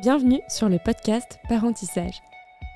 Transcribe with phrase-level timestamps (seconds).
[0.00, 2.22] Bienvenue sur le podcast Parentissage.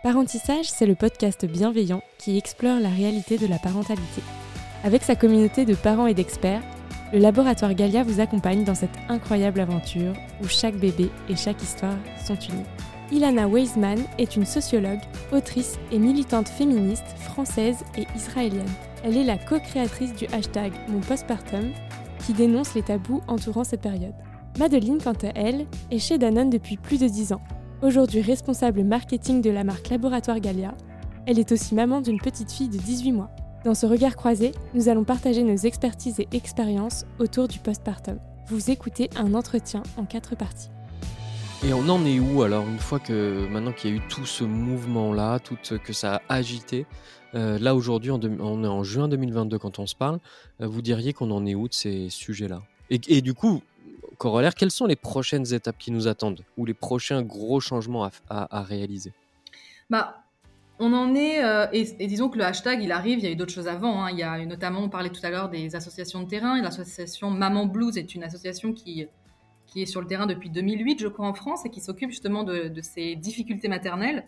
[0.03, 4.21] Parentissage, c'est le podcast bienveillant qui explore la réalité de la parentalité.
[4.83, 6.61] Avec sa communauté de parents et d'experts,
[7.15, 11.97] le laboratoire Galia vous accompagne dans cette incroyable aventure où chaque bébé et chaque histoire
[12.23, 12.67] sont unis.
[13.11, 15.01] Ilana Weisman est une sociologue,
[15.33, 18.69] autrice et militante féministe française et israélienne.
[19.03, 21.73] Elle est la co-créatrice du hashtag Mon Postpartum
[22.27, 24.13] qui dénonce les tabous entourant cette période.
[24.59, 27.43] Madeline, quant à elle, est chez Danone depuis plus de 10 ans.
[27.83, 30.77] Aujourd'hui responsable marketing de la marque Laboratoire Galia,
[31.27, 33.31] elle est aussi maman d'une petite fille de 18 mois.
[33.65, 38.19] Dans ce regard croisé, nous allons partager nos expertises et expériences autour du postpartum.
[38.47, 40.71] Vous écoutez un entretien en quatre parties.
[41.67, 44.27] Et on en est où alors une fois que maintenant qu'il y a eu tout
[44.27, 46.87] ce mouvement-là, tout que ça a agité,
[47.35, 50.21] euh, là aujourd'hui on, est en juin 2022 quand on se parle,
[50.61, 52.63] euh, vous diriez qu'on en est où de ces sujets-là?
[52.91, 53.63] Et, du coup,
[54.15, 58.63] corollaire, quelles sont les prochaines étapes qui nous attendent ou les prochains gros changements à,
[58.63, 59.13] réaliser?
[59.91, 60.25] Bah,
[60.79, 63.37] on en est, euh, et, disons que le hashtag, il arrive, il y a eu
[63.37, 64.05] d'autres choses avant.
[64.05, 64.11] Hein.
[64.11, 66.61] Il y a notamment, on parlait tout à l'heure des associations de terrain.
[66.61, 69.07] L'association Maman Blues est une association qui,
[69.67, 72.45] qui est sur le terrain depuis 2008, je crois, en France, et qui s'occupe justement
[72.45, 74.25] de, ces difficultés maternelles.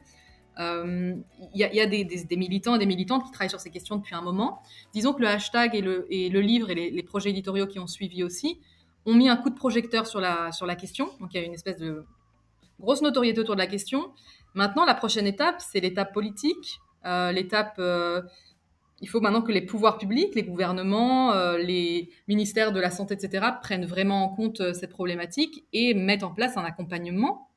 [0.59, 1.15] Euh,
[1.55, 4.23] il y a, des, militants et des militantes qui travaillent sur ces questions depuis un
[4.23, 4.61] moment.
[4.93, 7.87] Disons que le hashtag et le, et le livre et les, projets éditoriaux qui ont
[7.87, 8.59] suivi aussi
[9.07, 11.11] ont mis un coup de projecteur sur la, sur la question.
[11.21, 12.05] Donc il y a une espèce de
[12.81, 14.13] grosse notoriété autour de la question.
[14.55, 18.23] Maintenant, la prochaine étape, c'est l'étape politique, euh, l'étape euh,
[19.03, 23.13] il faut maintenant que les pouvoirs publics, les gouvernements, euh, les ministères de la santé,
[23.13, 27.51] etc., prennent vraiment en compte cette problématique et mettent en place un accompagnement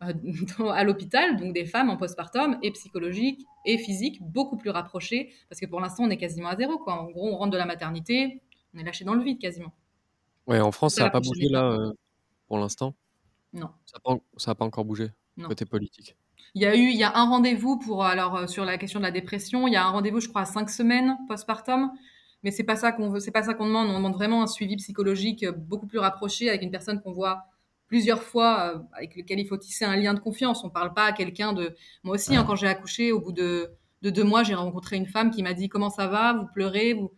[0.00, 5.60] à l'hôpital, donc des femmes en postpartum, et psychologique et physique, beaucoup plus rapprochées, parce
[5.60, 6.80] que pour l'instant, on est quasiment à zéro.
[6.86, 8.40] En gros, on rentre de la maternité,
[8.74, 9.74] on est lâché dans le vide quasiment.
[10.48, 11.78] Ouais, en France, ça n'a pas bougé là
[12.48, 12.94] pour l'instant
[13.52, 13.70] Non.
[13.86, 13.98] Ça
[14.46, 15.10] n'a pas, encore bougé,
[15.46, 16.16] côté politique
[16.54, 19.00] il y a eu, il y a un rendez-vous pour alors euh, sur la question
[19.00, 19.66] de la dépression.
[19.66, 21.90] Il y a un rendez-vous, je crois, à cinq semaines postpartum.
[22.44, 23.88] Mais c'est pas ça qu'on veut, c'est pas ça qu'on demande.
[23.88, 27.44] On demande vraiment un suivi psychologique euh, beaucoup plus rapproché avec une personne qu'on voit
[27.88, 30.64] plusieurs fois, euh, avec lequel il faut tisser un lien de confiance.
[30.64, 31.74] On parle pas à quelqu'un de.
[32.04, 33.70] Moi aussi, hein, quand j'ai accouché, au bout de,
[34.02, 36.94] de deux mois, j'ai rencontré une femme qui m'a dit comment ça va, vous pleurez,
[36.94, 37.12] vous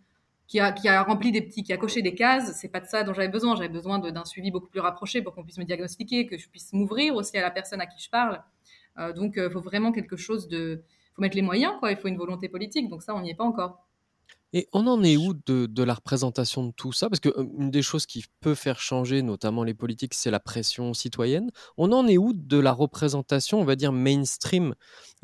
[0.51, 2.57] qui a, rempli des petits, qui a coché des cases.
[2.61, 3.55] C'est pas de ça dont j'avais besoin.
[3.55, 6.73] J'avais besoin d'un suivi beaucoup plus rapproché pour qu'on puisse me diagnostiquer, que je puisse
[6.73, 8.43] m'ouvrir aussi à la personne à qui je parle.
[8.99, 10.83] Euh, donc, il euh, faut vraiment quelque chose de.
[11.15, 11.93] Faut mettre les moyens, quoi.
[11.93, 12.89] Il faut une volonté politique.
[12.89, 13.87] Donc, ça, on n'y est pas encore.
[14.53, 17.09] Et on en est où de, la représentation de tout ça?
[17.09, 20.93] Parce qu'une euh, des choses qui peut faire changer, notamment les politiques, c'est la pression
[20.95, 21.51] citoyenne.
[21.77, 24.75] On en est où de la représentation, on va dire, mainstream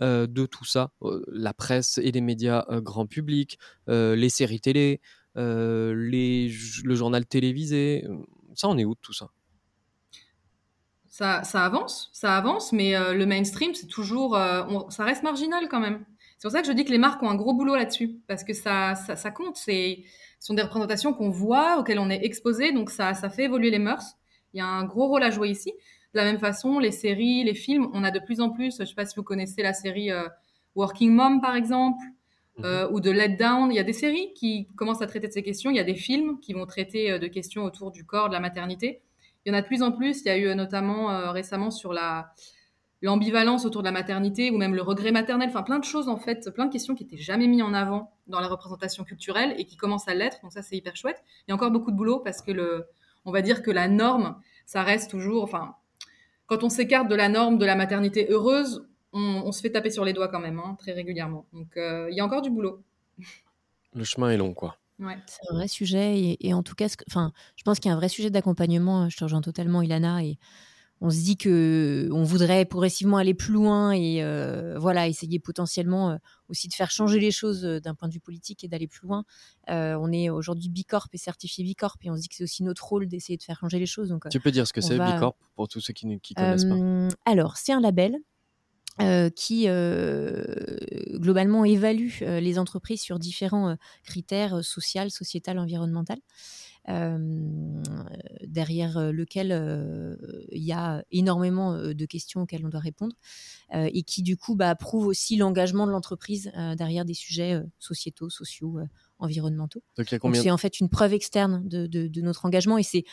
[0.00, 0.91] de tout ça?
[1.28, 5.00] La presse et les médias grand public, les séries télé,
[5.34, 6.53] les,
[6.84, 8.06] le journal télévisé.
[8.54, 9.31] Ça, on est où de tout ça?
[11.16, 15.81] Ça, avance, ça avance, mais euh, le mainstream, c'est toujours, euh, ça reste marginal quand
[15.81, 16.04] même.
[16.39, 18.45] C'est pour ça que je dis que les marques ont un gros boulot là-dessus, parce
[18.45, 19.57] que ça, ça, compte.
[19.57, 20.05] C'est,
[20.39, 23.71] ce sont des représentations qu'on voit, auxquelles on est exposé, donc ça, ça fait évoluer
[23.71, 24.17] les mœurs.
[24.53, 25.73] Il y a un gros rôle à jouer ici.
[26.13, 28.83] De la même façon, les séries, les films, on a de plus en plus, je
[28.83, 30.29] ne sais pas si vous connaissez la série euh,
[30.75, 32.03] Working Mom par exemple,
[32.59, 32.89] mhm.
[32.91, 33.71] ou de Let Down.
[33.71, 35.71] Il y a des séries qui commencent à traiter de ces questions.
[35.71, 38.41] Il y a des films qui vont traiter de questions autour du corps, de la
[38.41, 39.03] maternité.
[39.47, 40.23] Il y en a de plus en plus.
[40.23, 42.33] Il y a eu euh, notamment euh, récemment sur la
[43.03, 46.17] l'ambivalence autour de la maternité ou même le regret maternel, enfin plein de choses en
[46.17, 49.65] fait, plein de questions qui étaient jamais mises en avant dans la représentation culturelle et
[49.67, 50.41] qui commencent à l'être.
[50.43, 51.23] Donc ça c'est hyper chouette.
[51.47, 52.87] Il y a encore beaucoup de boulot parce que le,
[53.25, 55.75] on va dire que la norme, ça reste toujours, enfin,
[56.47, 60.05] quand on s'écarte de la norme de la maternité heureuse, on, se fait taper sur
[60.05, 61.47] les doigts quand même, hein, très régulièrement.
[61.53, 62.83] Donc euh, il y a encore du boulot.
[63.95, 64.77] Le chemin est long, quoi.
[64.99, 66.37] C'est un vrai sujet.
[66.41, 69.03] Et, en tout cas, enfin, je pense qu'il y a un vrai sujet d'accompagnement.
[69.03, 70.23] Hein, je te rejoins totalement, Ilana.
[70.25, 70.39] Et
[71.01, 76.11] on se dit que on voudrait progressivement aller plus loin et euh, voilà, essayer potentiellement
[76.11, 76.17] euh,
[76.49, 79.06] aussi de faire changer les choses euh, d'un point de vue politique et d'aller plus
[79.06, 79.25] loin.
[79.69, 82.85] on est aujourd'hui Bicorp et certifié Bicorp et on se dit que c'est aussi notre
[82.85, 84.09] rôle d'essayer de faire changer les choses.
[84.09, 87.11] Donc, tu peux dire ce que c'est Bicorp pour tous ceux qui ne connaissent pas?
[87.31, 88.17] Alors, c'est un label
[89.35, 89.67] qui
[91.19, 96.19] globalement évalue les entreprises sur différents critères social, sociétal, environnemental.
[98.47, 100.17] Derrière lequel
[100.53, 103.15] il y a énormément de questions auxquelles on doit répondre
[103.73, 108.79] et qui du coup bah, prouve aussi l'engagement de l'entreprise derrière des sujets sociétaux, sociaux,
[109.19, 109.83] environnementaux.
[110.35, 113.05] C'est en fait une preuve externe de, de notre engagement et c'est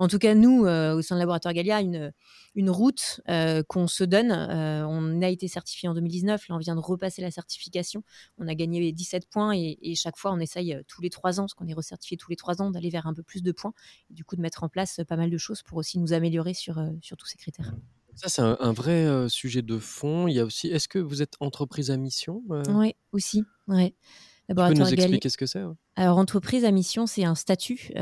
[0.00, 2.10] en tout cas, nous, euh, au sein de Laboratoire Galia, une,
[2.54, 4.32] une route euh, qu'on se donne.
[4.32, 6.48] Euh, on a été certifié en 2019.
[6.48, 8.02] Là, on vient de repasser la certification.
[8.38, 11.52] On a gagné 17 points et, chaque fois, on essaye tous les trois ans, parce
[11.52, 13.74] qu'on est recertifié tous les trois ans, d'aller vers un peu plus de points
[14.10, 16.54] et du coup de mettre en place pas mal de choses pour aussi nous améliorer
[16.54, 17.74] sur, sur tous ces critères.
[18.14, 20.28] Ça, c'est un, vrai sujet de fond.
[20.28, 23.44] Il y a aussi, est-ce que vous êtes entreprise à mission Oui, aussi.
[23.68, 23.94] Ouais.
[24.48, 25.62] Tu peux nous expliquer ce que c'est
[26.00, 27.92] Alors, entreprise à mission, c'est un statut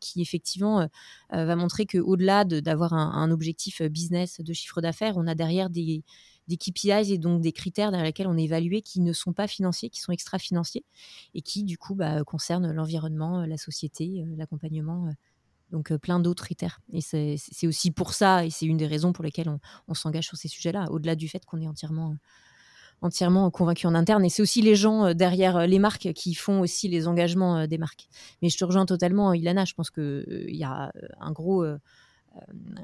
[0.00, 0.88] qui, effectivement,
[1.32, 6.04] va montrer qu'au-delà d'avoir un, un, objectif business de chiffre d'affaires, on a derrière des,
[6.46, 9.48] des KPIs et donc des critères derrière lesquels on est évalué qui ne sont pas
[9.48, 10.84] financiers, qui sont extra-financiers
[11.34, 15.08] et qui, du coup, bah, concernent l'environnement, la société, l'accompagnement
[15.72, 16.80] donc plein d'autres critères.
[16.92, 19.50] Et c'est aussi pour ça, et c'est une des raisons pour lesquelles
[19.88, 22.14] on, s'engage sur ces sujets-là, au-delà du fait qu'on est entièrement,
[23.00, 24.24] entièrement convaincu en interne.
[24.24, 28.08] Et c'est aussi les gens derrière les marques qui font aussi les engagements des marques.
[28.42, 31.78] Mais je te rejoins totalement, Ilana, je pense qu'il y a un gros euh,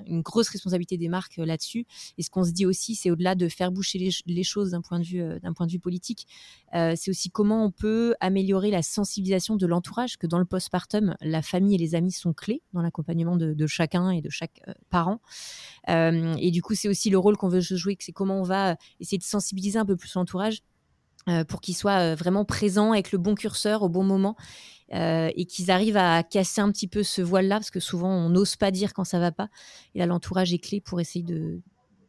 [0.06, 1.86] une grosse responsabilité des marques euh, là-dessus.
[2.18, 4.98] Et ce qu'on se dit aussi, c'est au-delà de faire boucher les, choses d'un point
[4.98, 6.26] de vue, euh, point de vue politique,
[6.72, 11.40] c'est aussi comment on peut améliorer la sensibilisation de l'entourage, que dans le postpartum, la
[11.40, 14.60] famille et les amis sont clés dans l'accompagnement de, chacun et de chaque
[14.90, 15.20] parent.
[15.86, 19.18] et du coup, c'est aussi le rôle qu'on veut jouer, c'est comment on va essayer
[19.18, 20.62] de sensibiliser un peu plus l'entourage
[21.48, 24.36] pour qu'il soit vraiment présent avec le bon curseur au bon moment
[24.92, 28.28] euh, et qu'ils arrivent à casser un petit peu ce voile-là, parce que souvent on
[28.28, 29.48] n'ose pas dire quand ça va pas.
[29.94, 31.60] Et là, l'entourage est clé pour essayer de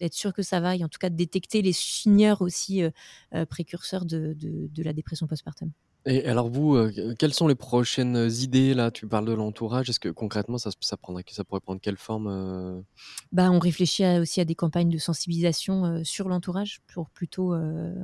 [0.02, 2.90] d'être sûr que ça va, et en tout cas de détecter les signeurs aussi euh,
[3.34, 5.72] euh, précurseurs de, de, la dépression postpartum.
[6.06, 6.78] Et alors vous,
[7.18, 8.92] quelles sont les prochaines idées là?
[8.92, 9.90] Tu parles de l'entourage.
[9.90, 12.84] Est-ce que concrètement, ça, ça, prendrait, ça pourrait prendre quelle forme
[13.32, 17.56] bah, On réfléchit aussi à des campagnes de sensibilisation sur l'entourage pour plutôt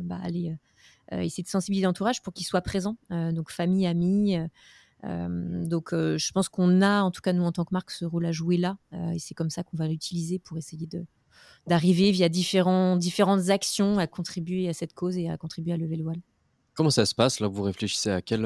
[0.02, 0.56] bah, aller
[1.12, 2.98] essayer de sensibiliser l'entourage pour qu'il soit présent.
[3.10, 4.38] donc famille, amis,
[5.04, 7.92] euh, donc, euh, je pense qu'on a, en tout cas nous en tant que marque,
[7.92, 10.88] ce rôle à jouer là, euh, et c'est comme ça qu'on va l'utiliser pour essayer
[10.88, 11.06] de
[11.66, 15.96] d'arriver via différents, différentes actions à contribuer à cette cause et à contribuer à lever
[15.96, 16.22] le voile.
[16.74, 17.48] Comment ça se passe là?
[17.48, 18.46] Vous réfléchissez à quelle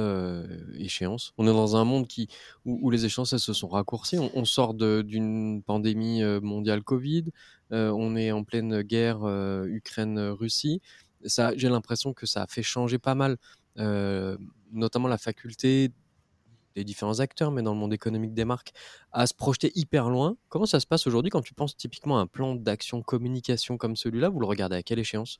[0.77, 1.33] échéance?
[1.37, 2.27] On est dans un monde qui,
[2.63, 4.17] où, les échéances se sont raccourcies.
[4.17, 7.25] On, sort d'une pandémie mondiale Covid.
[7.71, 9.25] on est en pleine guerre
[9.65, 10.81] Ukraine-Russie.
[11.55, 13.37] J'ai l'impression que ça a fait changer pas mal,
[14.71, 15.91] notamment la faculté
[16.75, 18.73] des différents acteurs, mais dans le monde économique des marques,
[19.11, 20.35] à se projeter hyper loin.
[20.49, 23.95] Comment ça se passe aujourd'hui quand tu penses typiquement à un plan d'action communication comme
[23.95, 24.29] celui-là?
[24.29, 25.39] Vous le regardez à quelle échéance?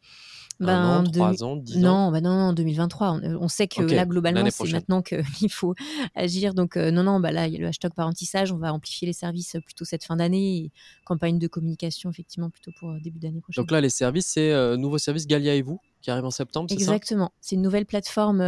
[0.60, 2.12] Ben, Un an, trois ans, dix ans?
[2.12, 3.20] bah non, non, 2023.
[3.40, 5.76] On, sait que là, globalement, c'est maintenant qu'il faut
[6.16, 6.54] agir.
[6.54, 8.54] Donc, euh, non, non, bah là, il y a le hashtag parentissage.
[8.54, 10.72] On va amplifier les services plutôt cette fin d'année.
[11.06, 13.62] campagne de communication, effectivement, plutôt pour euh, début d'année prochaine.
[13.62, 16.72] Donc là, les services, c'est euh, nouveau service Galia et vous qui arrive en septembre,
[16.72, 17.34] Exactement.
[17.42, 18.40] C'est une nouvelle plateforme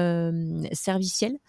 [0.73, 1.39] servicielle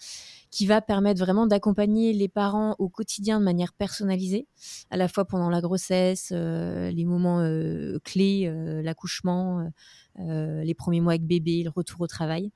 [0.50, 4.46] qui va permettre vraiment d'accompagner les parents au quotidien de manière personnalisée,
[4.90, 9.70] à la fois pendant la grossesse, euh, les moments euh, clés, euh, l'accouchement,
[10.16, 12.50] les premiers mois avec bébé, le retour au travail,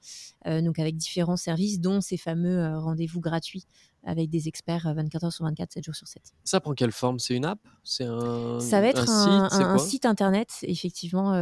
[0.44, 3.66] donc avec différents services, dont ces fameux rendez-vous gratuits
[4.04, 6.20] avec des experts 24 heures sur 24, 7 jours sur 7.
[6.42, 7.20] Ça prend quelle forme?
[7.20, 7.60] C'est une app?
[7.84, 11.36] C'est un Ça va être un, site, un, site internet, effectivement,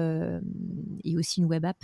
[1.04, 1.82] et aussi une web app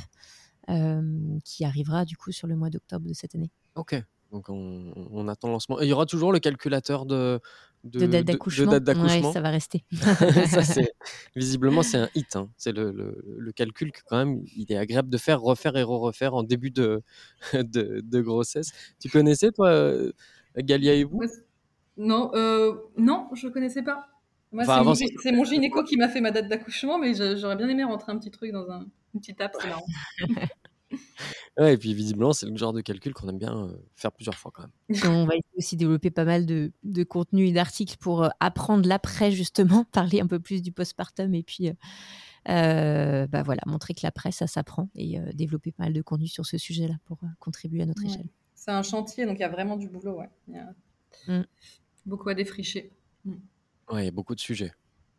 [1.43, 3.51] qui arrivera du coup sur le mois d'octobre de cette année.
[3.75, 3.95] Ok,
[4.33, 5.81] donc on, attend le lancement.
[5.81, 7.41] il y aura toujours le calculateur de,
[7.85, 8.73] de, date d'accouchement.
[8.73, 9.85] Oui, ça va rester.
[9.93, 10.83] ça,
[11.37, 12.37] visiblement, c'est un hit.
[12.37, 12.49] Hein.
[12.57, 16.35] C'est le, le, calcul que quand même, il est agréable de faire, refaire et re-refaire
[16.35, 17.03] en début de,
[17.53, 18.73] de, grossesse.
[19.01, 20.13] Tu connaissais, toi, euh,
[20.57, 21.23] Galia et vous?
[21.97, 24.09] Non, euh, non, je connaissais pas.
[24.53, 28.19] c'est mon, gynéco qui m'a fait ma date d'accouchement, mais j'aurais bien aimé rentrer un
[28.19, 29.87] petit truc dans un, une petite app, c'est marrant.
[31.59, 34.53] Ouais, et puis visiblement, c'est le genre de calcul qu'on aime bien faire plusieurs fois
[34.55, 34.73] quand même.
[35.23, 39.85] On va aussi développer pas mal de, de contenus et d'articles pour apprendre l'après, justement,
[39.93, 41.71] parler un peu plus du postpartum et puis
[42.47, 46.59] bah voilà, montrer que l'après, ça s'apprend et développer pas mal de contenu sur ce
[46.59, 48.29] sujet-là pour contribuer à notre échelle.
[48.55, 50.19] C'est un chantier, donc il y a vraiment du boulot.
[50.19, 50.31] Ouais.
[50.49, 50.75] Il y a
[51.29, 51.47] mmh.
[52.05, 52.91] beaucoup à défricher.
[53.25, 53.35] Mmh.
[53.91, 54.73] Ouais, il y a beaucoup de sujets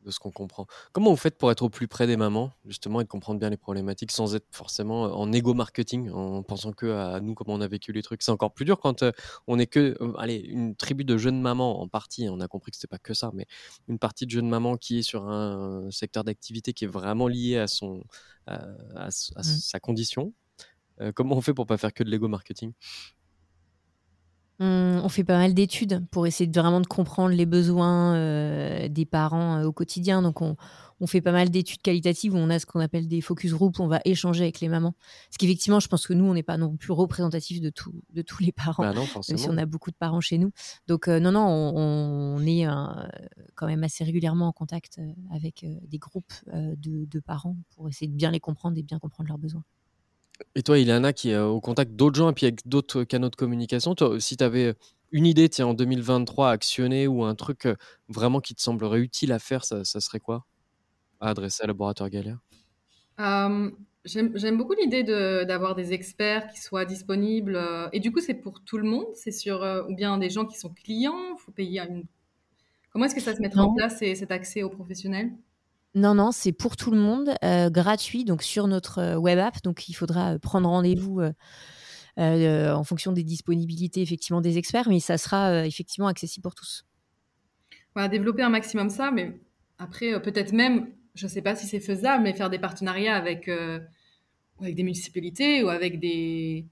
[0.03, 0.65] de ce qu'on comprend.
[0.91, 3.49] Comment vous faites pour être au plus près des mamans, justement, et de comprendre bien
[3.49, 7.53] les problématiques sans être forcément euh, en égo marketing, en pensant que à nous, comment
[7.53, 8.21] on a vécu les trucs?
[8.21, 9.11] C'est encore plus dur quand euh,
[9.47, 12.71] on est que, euh, allez, une tribu de jeunes mamans en partie, on a compris
[12.71, 13.45] que c'était pas que ça, mais
[13.87, 17.57] une partie de jeunes mamans qui est sur un secteur d'activité qui est vraiment lié
[17.57, 18.03] à, son,
[18.45, 18.57] à,
[19.07, 19.43] mmh.
[19.43, 20.33] sa condition.
[21.15, 22.73] comment on fait pour pas faire que de l'ego marketing?
[24.59, 29.05] On fait pas mal d'études pour essayer de vraiment de comprendre les besoins euh, des
[29.05, 30.21] parents euh, au quotidien.
[30.21, 30.55] Donc, on,
[31.05, 33.83] fait pas mal d'études qualitatives où on a ce qu'on appelle des focus groups, où
[33.83, 34.93] on va échanger avec les mamans.
[35.29, 38.23] Parce qu'effectivement, je pense que nous, on n'est pas non plus représentatif de, tout, de
[38.23, 38.93] tous les parents, bah
[39.29, 40.51] même si on a beaucoup de parents chez nous.
[40.87, 42.65] Donc, euh, non, non, on, est
[43.55, 44.99] quand même assez régulièrement en contact
[45.31, 49.27] avec des groupes de, de parents pour essayer de bien les comprendre et bien comprendre
[49.27, 49.63] leurs besoins.
[50.55, 53.35] Et toi, Ilana, qui est au contact d'autres gens et puis avec d'autres canaux de
[53.35, 54.75] communication, toi, si tu avais
[55.11, 57.67] une idée, tiens, en 2023 à actionner ou un truc
[58.09, 60.45] vraiment qui te semblerait utile à faire, ça, serait quoi?
[61.19, 62.39] À adresser à Laboratoire Galia
[63.19, 63.71] euh,
[64.05, 67.59] J'aime beaucoup l'idée d'avoir des experts qui soient disponibles.
[67.91, 69.07] et du coup, c'est pour tout le monde?
[69.15, 69.61] C'est sur.
[69.89, 71.35] ou bien des gens qui sont clients?
[71.35, 72.05] Il faut payer une.
[72.91, 75.31] Comment est-ce que ça se mettra en place, cet accès aux professionnels?
[75.97, 77.35] Non, non, c'est pour tout le monde,
[77.71, 79.61] gratuit, donc sur notre web app.
[79.63, 81.21] Donc il faudra prendre rendez-vous
[82.17, 86.85] en fonction des disponibilités effectivement des experts, mais ça sera effectivement accessible pour tous.
[88.11, 89.39] Développer un maximum ça, mais
[89.79, 93.49] après peut-être même, je ne sais pas si c'est faisable, mais faire des partenariats avec,
[94.61, 96.67] des municipalités ou avec des,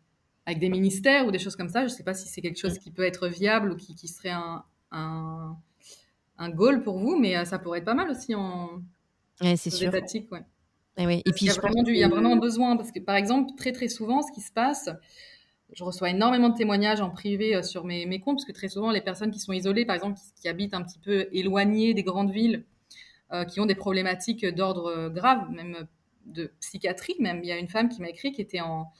[0.48, 1.79] ministères ou des choses comme ça.
[1.79, 4.29] Je ne sais pas si c'est quelque chose qui peut être viable ou qui, serait
[4.29, 5.58] un, un,
[6.38, 8.82] un goal pour vous, mais ça pourrait être pas mal aussi en
[9.42, 9.92] Ouais, c'est sûr.
[9.92, 10.46] ouais.
[10.98, 13.51] Et, puis, il y, a vraiment il y a vraiment besoin, parce que par exemple,
[13.58, 14.89] très très souvent, ce qui se passe,
[15.74, 18.70] je reçois énormément de témoignages en privé euh, sur mes, mes, comptes, parce que très
[18.70, 22.04] souvent, les personnes qui sont isolées, par exemple, qui, habitent un petit peu éloignées des
[22.04, 22.63] grandes villes,
[23.34, 25.88] euh, qui ont des problématiques d'ordre euh, grave, même
[26.25, 27.39] de psychiatrie, même.
[27.44, 28.92] Il y a une femme qui m'a écrit qui était en,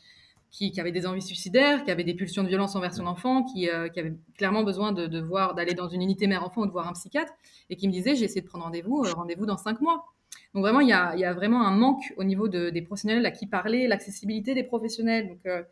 [0.52, 3.44] qui, qui, avait des envies suicidaires, qui avait des pulsions de violence envers son enfant,
[3.44, 6.72] qui, qui avait clairement besoin de, de voir, d'aller dans une unité mère-enfant ou de
[6.72, 7.34] voir un psychiatre,
[7.70, 10.15] et qui me disait, j'ai essayé de prendre rendez-vous, rendez-vous dans cinq mois.
[10.56, 13.90] Donc vraiment, il y a, vraiment un manque au niveau des professionnels à qui parler,
[13.90, 15.28] l'accessibilité des professionnels.
[15.28, 15.64] Donc euh,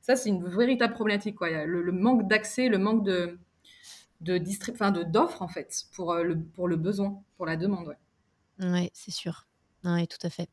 [0.00, 1.36] ça, c'est une véritable problématique.
[1.40, 3.38] Le, manque d'accès, le manque de,
[4.20, 7.96] d'offres en fait pour euh, le, pour le besoin, pour la demande.
[8.58, 9.46] Ouais, c'est sûr.
[9.84, 10.48] Oui, tout à fait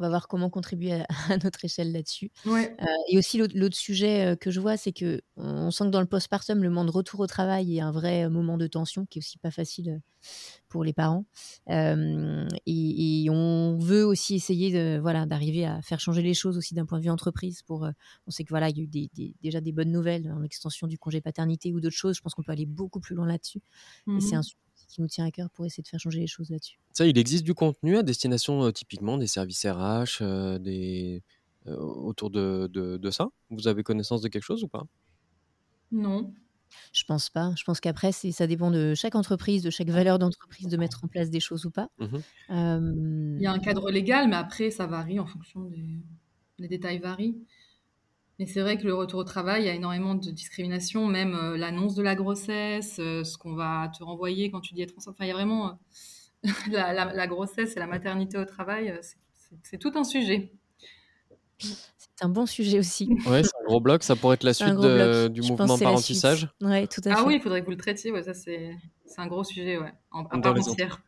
[0.00, 1.06] on va voir comment contribuer à,
[1.44, 2.30] notre échelle là-dessus.
[2.46, 6.00] Euh, et aussi l'autre sujet euh, que je vois, c'est que on sent que dans
[6.00, 9.18] le postpartum, le moment de retour au travail est un vrai moment de tension qui
[9.18, 9.98] est aussi pas facile euh,
[10.68, 11.26] pour les parents.
[11.68, 16.86] et, on veut aussi essayer de voilà d'arriver à faire changer les choses aussi d'un
[16.86, 17.62] point de vue entreprise.
[17.62, 17.86] Pour
[18.26, 20.98] on sait que voilà il y a eu déjà des bonnes nouvelles en extension du
[20.98, 22.16] congé paternité ou d'autres choses.
[22.16, 23.62] Je pense qu'on peut aller beaucoup plus loin là-dessus.
[24.08, 26.20] Et c'est mmh un sujet qui nous tient à cœur pour essayer de faire changer
[26.20, 26.78] les choses là-dessus.
[26.92, 31.22] Ça, il existe du contenu à destination euh, typiquement des services RH, euh, des,
[31.66, 33.28] euh, autour de, de, ça?
[33.50, 34.84] Vous avez connaissance de quelque chose ou pas?
[35.92, 36.32] Non.
[36.92, 37.52] Je pense pas.
[37.56, 41.08] Je pense qu'après, ça dépend de chaque entreprise, de chaque valeur d'entreprise, de mettre en
[41.08, 41.88] place des choses ou pas.
[41.98, 42.18] Mmh
[43.38, 45.84] il y a un cadre légal, mais après, ça varie en fonction des.
[46.58, 47.38] Les détails varient.
[48.40, 51.34] Mais c'est vrai que le retour au travail, il y a énormément de discrimination, même
[51.34, 54.96] euh, l'annonce de la grossesse, euh, ce qu'on va te renvoyer quand tu dis être
[54.96, 55.14] enceinte.
[55.14, 55.78] Enfin, il y a vraiment
[56.46, 58.98] euh, la, grossesse et la maternité au travail,
[59.62, 60.54] c'est tout un sujet.
[61.58, 63.10] C'est un bon sujet aussi.
[63.26, 64.02] Ouais, c'est un gros bloc.
[64.02, 64.74] Ça pourrait être la suite
[65.34, 66.48] du mouvement parentissage.
[66.62, 67.20] Ouais, tout à ah fait.
[67.20, 68.10] Ah oui, il faudrait que vous le traitiez.
[68.10, 68.70] Ouais, ça, c'est
[69.18, 71.02] un gros sujet, ouais, en, à part entière.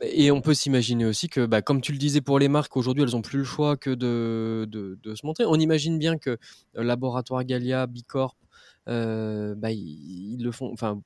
[0.00, 3.02] Et on peut s'imaginer aussi que, bah, comme tu le disais pour les marques, aujourd'hui,
[3.02, 5.44] elles n'ont plus le choix que de, de, se montrer.
[5.44, 6.36] On imagine bien que euh,
[6.84, 8.36] Laboratoire Galia, Bicorp,
[8.88, 10.70] euh, bah, ils, ils, le font.
[10.72, 11.02] Enfin,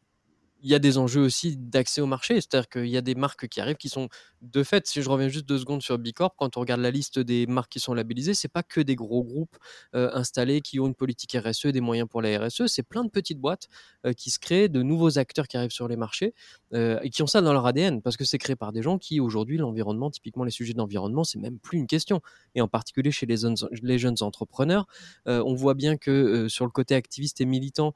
[0.62, 2.36] il y a des enjeux aussi d'accès au marché.
[2.36, 4.08] C'est-à-dire qu'il y a des marques qui arrivent qui sont,
[4.40, 7.18] de fait, si je reviens juste deux secondes sur Bicorp, quand on regarde la liste
[7.18, 9.56] des marques qui sont labellisées, c'est pas que des gros groupes
[9.94, 12.66] euh, installés qui ont une politique RSE des moyens pour la RSE.
[12.66, 13.68] C'est plein de petites boîtes
[14.06, 16.32] euh, qui se créent, de nouveaux acteurs qui arrivent sur les marchés
[16.74, 18.98] euh, et qui ont ça dans leur ADN parce que c'est créé par des gens
[18.98, 22.20] qui, aujourd'hui, l'environnement, typiquement les sujets d'environnement, c'est même plus une question.
[22.54, 23.38] Et en particulier chez les,
[23.82, 24.86] les jeunes entrepreneurs,
[25.26, 27.94] on voit bien que sur le côté activiste et militant,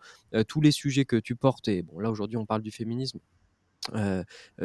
[0.48, 3.18] tous les sujets que tu portes, et bon, là aujourd'hui, on parle du féminisme.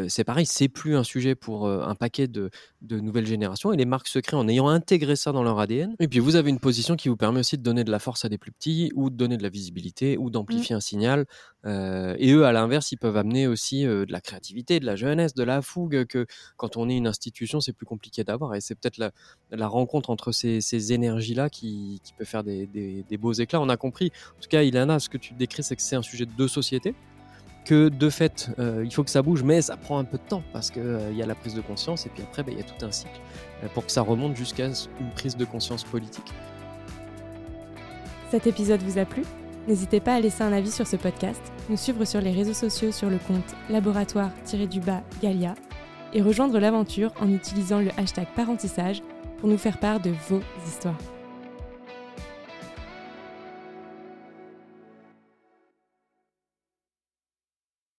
[0.08, 2.50] c'est pareil, c'est plus un sujet pour un paquet de,
[2.82, 5.96] nouvelles générations et les marques se créent en ayant intégré ça dans leur ADN.
[6.00, 8.26] Et puis vous avez une position qui vous permet aussi de donner de la force
[8.26, 10.78] à des plus petits ou de donner de la visibilité ou d'amplifier mmh.
[10.78, 11.26] un signal.
[11.66, 15.44] et eux, à l'inverse, ils peuvent amener aussi de la créativité, de la jeunesse, de
[15.44, 16.26] la fougue que
[16.58, 18.56] quand on est une institution, c'est plus compliqué d'avoir.
[18.56, 23.62] Et c'est peut-être la, rencontre entre ces, énergies-là qui, peut faire des, des, beaux éclats.
[23.62, 26.02] On a compris, en tout cas, Ilana, ce que tu décris, c'est que c'est un
[26.02, 26.96] sujet de société
[27.66, 30.24] que de fait, euh, il faut que ça bouge, mais ça prend un peu de
[30.24, 32.58] temps parce qu'il euh, y a la prise de conscience et puis après, bah, il
[32.58, 33.20] y a tout un cycle
[33.64, 36.32] euh, pour que ça remonte jusqu'à une prise de conscience politique.
[38.30, 39.24] Cet épisode vous a plu?
[39.68, 42.92] N'hésitez pas à laisser un avis sur ce podcast, nous suivre sur les réseaux sociaux
[42.92, 45.54] sur le compte laboratoire-du-bas Galia
[46.14, 49.02] et rejoindre l'aventure en utilisant le hashtag parentissage
[49.38, 51.11] pour nous faire part de vos histoires.